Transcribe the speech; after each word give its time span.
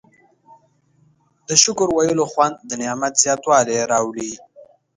د 1.47 1.49
شکر 1.63 1.87
ویلو 1.91 2.25
خوند 2.31 2.55
د 2.69 2.71
نعمت 2.81 3.13
زیاتوالی 3.23 3.77
راوړي. 3.91 4.31